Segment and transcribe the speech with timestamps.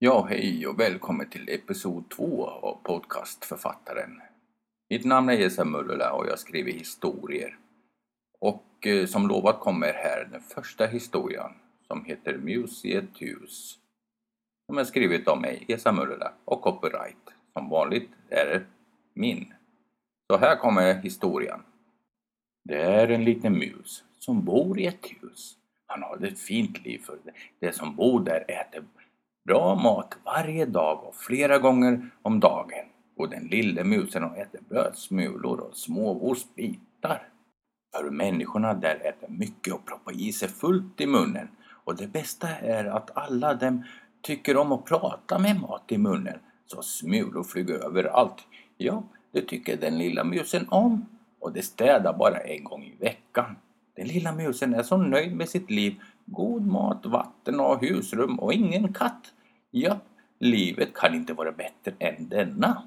[0.00, 4.20] Ja, hej och välkommen till episod 2 av podcastförfattaren.
[4.90, 7.58] Mitt namn är Jesse Mullula och jag skriver historier.
[8.40, 11.50] Och eh, som lovat kommer här den första historien
[11.86, 13.78] som heter Museet hus.
[14.66, 18.64] Som är skrivet av mig, Esa Mullula, och copyright som vanligt är det
[19.14, 19.54] min.
[20.32, 21.60] Så här kommer historien.
[22.64, 25.56] Det är en liten mus som bor i ett hus.
[25.86, 27.32] Han har ett fint liv för det.
[27.58, 28.84] Det som bor där äter
[29.48, 32.86] bra mat varje dag och flera gånger om dagen.
[33.16, 37.28] Och den lille musen äter brödsmulor och små ostbitar.
[37.96, 41.48] För människorna där äter mycket och proppar i sig fullt i munnen.
[41.84, 43.84] Och det bästa är att alla dem
[44.22, 46.38] tycker om att prata med mat i munnen.
[46.66, 48.46] Så smulor flyger överallt.
[48.76, 51.06] Ja, det tycker den lilla musen om.
[51.40, 53.56] Och det städar bara en gång i veckan.
[53.96, 55.94] Den lilla musen är så nöjd med sitt liv.
[56.26, 59.32] God mat, vatten och husrum och ingen katt.
[59.70, 59.98] Ja,
[60.38, 62.82] livet kan inte vara bättre än denna.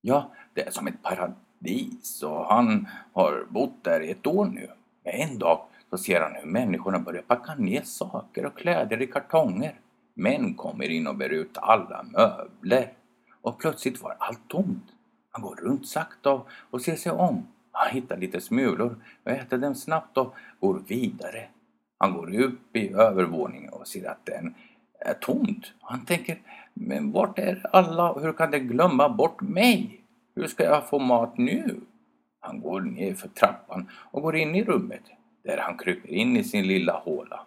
[0.00, 4.70] Ja, det är som ett paradis och han har bott där i ett år nu.
[5.04, 9.06] Men en dag så ser han hur människorna börjar packa ner saker och kläder i
[9.06, 9.80] kartonger.
[10.14, 12.92] Män kommer in och bär ut alla möbler.
[13.42, 14.84] Och plötsligt var allt tomt.
[15.30, 17.46] Han går runt sakta och ser sig om.
[17.72, 21.48] Han hittar lite smulor och äter dem snabbt och går vidare.
[21.98, 24.54] Han går upp i övervåningen och ser att den
[24.98, 25.72] är tomt.
[25.80, 26.38] Han tänker,
[26.74, 30.00] men vart är alla och hur kan de glömma bort mig?
[30.34, 31.80] Hur ska jag få mat nu?
[32.40, 35.02] Han går ner för trappan och går in i rummet
[35.44, 37.40] där han kryper in i sin lilla håla.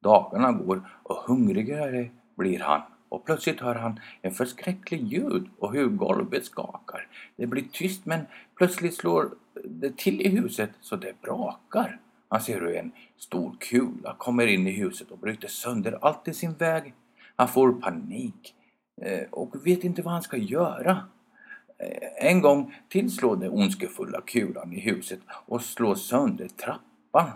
[0.00, 5.88] Dagarna går och hungrigare blir han och plötsligt hör han en förskräcklig ljud och hur
[5.88, 7.08] golvet skakar.
[7.36, 8.20] Det blir tyst men
[8.56, 9.30] plötsligt slår
[9.64, 11.98] det till i huset så det brakar.
[12.34, 16.34] Han ser hur en stor kula kommer in i huset och bryter sönder allt i
[16.34, 16.94] sin väg.
[17.36, 18.54] Han får panik
[19.02, 21.08] eh, och vet inte vad han ska göra.
[21.78, 27.30] Eh, en gång till slår den ondskefulla kulan i huset och slår sönder trappan.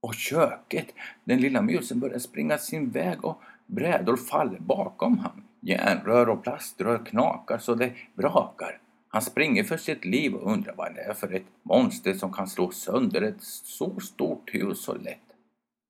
[0.00, 0.86] Och köket.
[1.24, 5.44] Den lilla musen börjar springa sin väg och brädor faller bakom han.
[5.60, 8.80] Järnrör och plaströr knakar så det brakar.
[9.12, 12.48] Han springer för sitt liv och undrar vad det är för ett monster som kan
[12.48, 15.18] slå sönder ett så stort hus så lätt.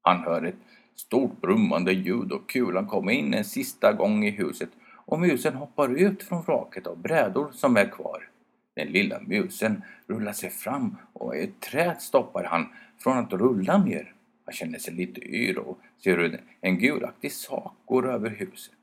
[0.03, 0.57] Han hör ett
[0.97, 4.69] stort brummande ljud och kulan kommer in en sista gång i huset
[5.07, 8.29] och musen hoppar ut från vraket av brädor som är kvar.
[8.77, 12.67] Den lilla musen rullar sig fram och ett träd stoppar han
[12.99, 14.15] från att rulla mer.
[14.45, 18.75] Han känner sig lite yr och ser hur en gulaktig sak går över huset.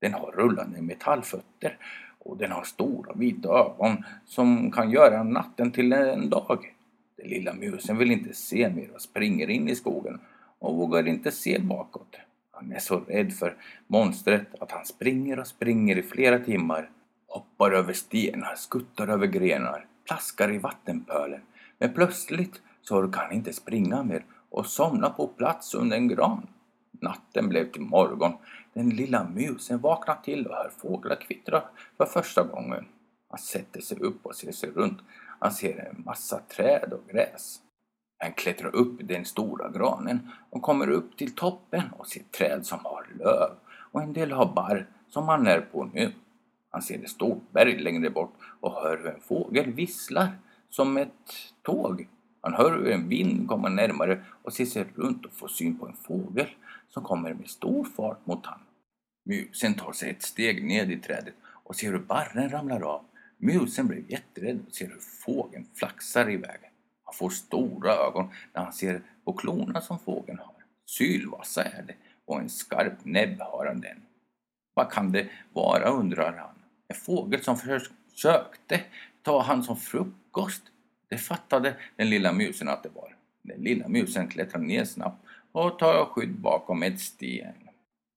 [0.00, 1.78] Den har rullande metallfötter
[2.24, 6.74] och den har stora vita ögon som kan göra natten till en dag.
[7.16, 10.20] Den lilla musen vill inte se mer och springer in i skogen
[10.58, 12.16] och vågar inte se bakåt.
[12.50, 16.90] Han är så rädd för monstret att han springer och springer i flera timmar,
[17.26, 21.40] hoppar över stenar, skuttar över grenar, plaskar i vattenpölen.
[21.78, 26.46] Men plötsligt så orkar han inte springa mer och somnar på plats under en gran.
[27.00, 28.32] Natten blev till morgon.
[28.72, 31.62] Den lilla musen vaknar till och hör fåglar kvittra
[31.96, 32.84] för första gången.
[33.28, 34.98] Han sätter sig upp och ser sig runt.
[35.38, 37.60] Han ser en massa träd och gräs.
[38.18, 42.66] Han klättrar upp i den stora granen och kommer upp till toppen och ser träd
[42.66, 43.50] som har löv
[43.92, 46.12] och en del har barr som han är på nu.
[46.70, 50.28] Han ser ett stort berg längre bort och hör hur en fågel visslar
[50.70, 52.08] som ett tåg.
[52.40, 55.86] Han hör hur en vind kommer närmare och ser sig runt och får syn på
[55.86, 56.46] en fågel
[56.90, 58.66] som kommer med stor fart mot honom.
[59.24, 63.04] Musen tar sig ett steg ned i trädet och ser hur barren ramlar av.
[63.36, 66.60] Musen blir jätterädd och ser hur fågeln flaxar iväg.
[67.04, 70.54] Han får stora ögon när han ser på klorna som fågeln har.
[70.86, 74.02] Sylvassa är det och en skarp näbb har han den.
[74.74, 76.54] Vad kan det vara undrar han.
[76.88, 78.80] En fågel som försökte
[79.22, 80.62] ta han som frukost.
[81.08, 83.16] Det fattade den lilla musen att det var.
[83.42, 87.54] Den lilla musen klättrar ner snabbt och tar skydd bakom ett sten.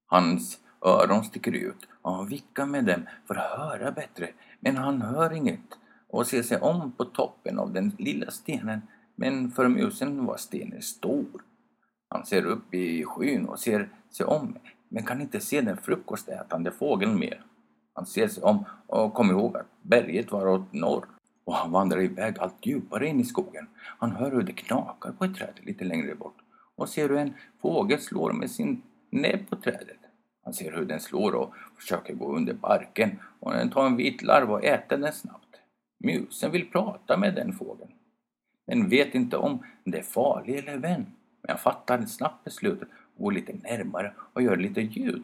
[0.07, 4.29] Hans öron sticker ut och han vickar med dem för att höra bättre
[4.59, 5.77] men han hör inget
[6.09, 8.81] och ser sig om på toppen av den lilla stenen
[9.15, 11.43] men för musen var stenen stor.
[12.09, 14.57] Han ser upp i skyn och ser sig om
[14.89, 17.45] men kan inte se den frukostätande fågeln mer.
[17.93, 21.05] Han ser sig om och kommer ihåg att berget var åt norr
[21.45, 23.67] och han vandrar iväg allt djupare in i skogen.
[23.75, 26.43] Han hör hur det knakar på ett träd lite längre bort
[26.75, 29.97] och ser hur en fågel slår med sin näbb på trädet.
[30.43, 34.21] Han ser hur den slår och försöker gå under barken och den tar en vit
[34.21, 35.55] larv och äter den snabbt.
[36.03, 37.91] Musen vill prata med den fågeln.
[38.67, 41.05] Den vet inte om det är farlig eller vän.
[41.41, 45.23] Men jag fattar snabbt beslutet och går lite närmare och gör lite ljud.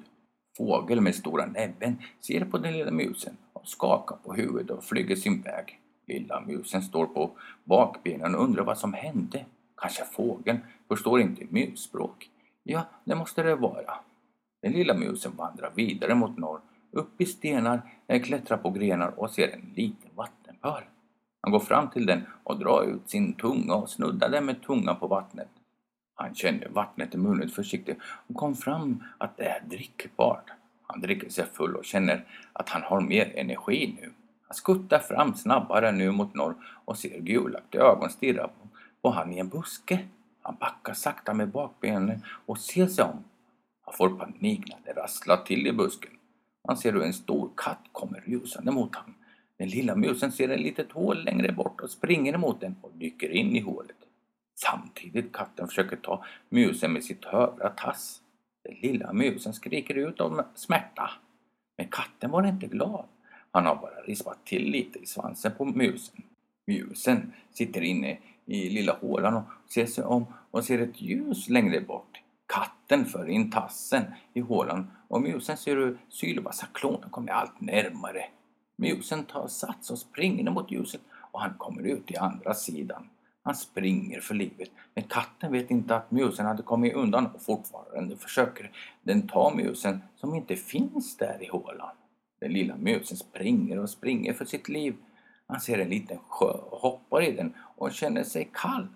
[0.57, 5.15] Fågeln med stora näbben ser på den lilla musen och skakar på huvudet och flyger
[5.15, 5.79] sin väg.
[6.07, 7.31] Lilla musen står på
[7.63, 9.45] bakbenen och undrar vad som hände.
[9.81, 12.29] Kanske fågeln förstår inte musspråk.
[12.63, 13.93] Ja, det måste det vara.
[14.61, 16.61] Den lilla musen vandrar vidare mot norr,
[16.91, 20.83] upp i stenar, eh, klättrar på grenar och ser en liten vattenpöl.
[21.41, 24.99] Han går fram till den och drar ut sin tunga och snuddar den med tungan
[24.99, 25.49] på vattnet.
[26.15, 27.97] Han känner vattnet i munnen försiktigt
[28.27, 30.51] och kom fram att det är drickbart.
[30.87, 34.11] Han dricker sig full och känner att han har mer energi nu.
[34.47, 36.55] Han skuttar fram snabbare nu mot norr
[36.85, 38.68] och ser gulaktiga ögon stirra på,
[39.01, 40.07] och han i en buske.
[40.41, 43.23] Han backar sakta med bakbenen och ser sig om.
[43.85, 46.11] Han får panik när det rasslar till i busken.
[46.67, 49.15] Han ser hur en stor katt kommer rusande mot honom.
[49.57, 53.29] Den lilla musen ser ett litet hål längre bort och springer emot den och dyker
[53.29, 53.97] in i hålet.
[54.55, 58.21] Samtidigt katten försöker ta musen med sitt högra tass.
[58.63, 61.11] Den lilla musen skriker ut av smärta.
[61.77, 63.05] Men katten var inte glad.
[63.51, 66.23] Han har bara rispat till lite i svansen på musen.
[66.69, 71.81] Musen sitter inne i lilla hålan och ser sig om och ser ett ljus längre
[71.81, 72.21] bort.
[72.47, 78.25] Katten för in tassen i hålan och musen ser hur sylvassa klorna kommer allt närmare.
[78.75, 81.01] Musen tar sats och springer mot ljuset
[81.31, 83.09] och han kommer ut till andra sidan.
[83.43, 88.17] Han springer för livet, men katten vet inte att musen hade kommit undan och fortfarande
[88.17, 88.71] försöker
[89.03, 91.95] den ta musen som inte finns där i hålan.
[92.39, 94.95] Den lilla musen springer och springer för sitt liv.
[95.49, 98.87] Han ser en liten sjö och hoppar i den och känner sig kall.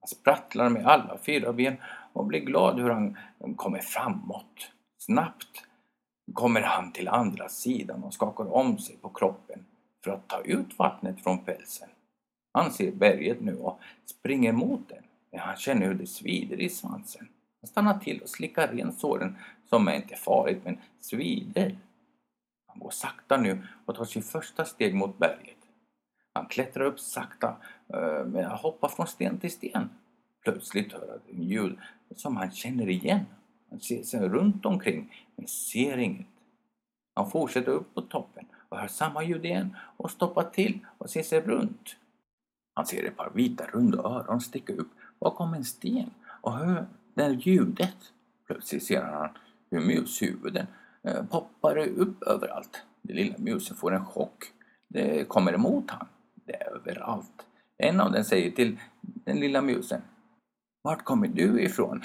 [0.00, 1.76] Han sprattlar med alla fyra ben
[2.12, 3.16] och blir glad hur han
[3.56, 4.72] kommer framåt.
[4.98, 5.64] Snabbt
[6.34, 9.64] kommer han till andra sidan och skakar om sig på kroppen
[10.04, 11.88] för att ta ut vattnet från pälsen.
[12.52, 16.68] Han ser berget nu och springer mot den, men han känner hur det svider i
[16.68, 17.28] svansen.
[17.60, 19.36] Han stannar till och slickar ren såren,
[19.68, 21.78] som är inte farligt men svider.
[22.66, 25.59] Han går sakta nu och tar sitt första steg mot berget.
[26.32, 27.56] Han klättrar upp sakta,
[27.88, 29.90] eh, men han hoppar från sten till sten.
[30.42, 31.78] Plötsligt hör han en ljud
[32.16, 33.24] som han känner igen.
[33.70, 36.26] Han ser sig runt omkring, men ser inget.
[37.14, 41.22] Han fortsätter upp på toppen och hör samma ljud igen och stoppar till och ser
[41.22, 41.96] sig runt.
[42.74, 46.10] Han ser ett par vita runda öron sticka upp bakom en sten
[46.40, 48.12] och hör det ljudet.
[48.46, 49.28] Plötsligt ser han
[49.70, 50.66] hur mushuvuden
[51.02, 52.82] eh, poppar upp överallt.
[53.02, 54.44] Den lilla musen får en chock.
[54.88, 56.06] Det kommer emot honom
[56.44, 57.46] det är överallt.
[57.78, 60.02] En av dem säger till den lilla musen.
[60.82, 62.02] Vart kommer du ifrån?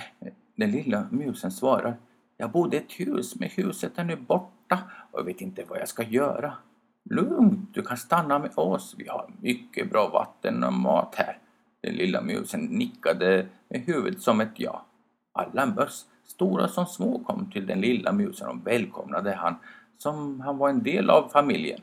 [0.55, 1.97] Den lilla musen svarar.
[2.37, 4.79] Jag bodde i ett hus, men huset är nu borta
[5.11, 6.53] och jag vet inte vad jag ska göra.
[7.09, 8.95] Lugnt, du kan stanna med oss.
[8.97, 11.37] Vi har mycket bra vatten och mat här.
[11.81, 14.85] Den lilla musen nickade med huvudet som ett ja.
[15.31, 19.55] Alla möss, stora som små, kom till den lilla musen och välkomnade han
[19.97, 21.81] som han var en del av familjen.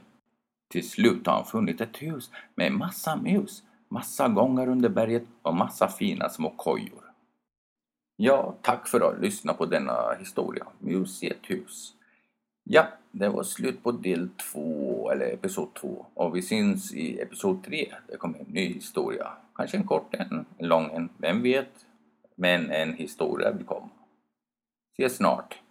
[0.72, 5.54] Till slut har han funnit ett hus med massa mus, massa gångar under berget och
[5.54, 7.04] massa fina små kojor.
[8.16, 11.94] Ja, tack för att lyssna lyssnat på denna historia, Mus i ett hus.
[12.64, 16.06] Ja, det var slut på del två, eller episod två.
[16.14, 17.94] Och vi syns i episod tre.
[18.08, 19.32] Det kommer en ny historia.
[19.54, 21.86] Kanske en kort en, en lång en, vem vet?
[22.36, 23.88] Men en historia vill komma.
[24.98, 25.61] Ses snart.